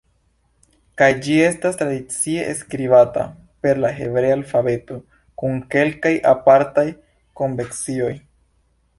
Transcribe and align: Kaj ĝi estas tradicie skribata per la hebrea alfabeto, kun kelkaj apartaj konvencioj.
Kaj 0.99 1.07
ĝi 1.25 1.33
estas 1.47 1.75
tradicie 1.81 2.45
skribata 2.61 3.25
per 3.65 3.81
la 3.83 3.91
hebrea 3.97 4.37
alfabeto, 4.37 4.97
kun 5.41 5.59
kelkaj 5.75 6.13
apartaj 6.31 6.85
konvencioj. 7.43 8.11